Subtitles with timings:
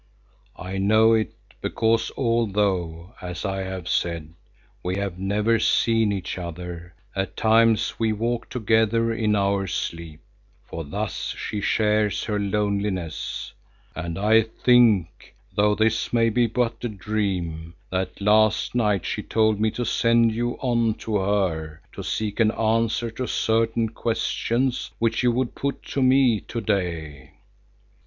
[0.57, 1.29] I know it,
[1.61, 4.33] because although, as I have said,
[4.81, 10.21] we have never seen each other, at times we walk together in our sleep,
[10.65, 13.53] for thus she shares her loneliness,
[13.95, 19.59] and I think, though this may be but a dream, that last night she told
[19.59, 25.21] me to send you on to her to seek an answer to certain questions which
[25.21, 27.33] you would put to me to day.